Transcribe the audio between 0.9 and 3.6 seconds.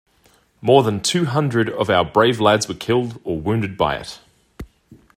two hundred of our brave lads were killed or